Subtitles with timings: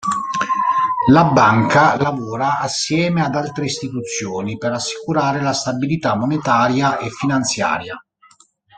[1.11, 8.03] La Banca lavora assieme ad altre istituzioni per assicurare la stabilità monetaria e finanziaria.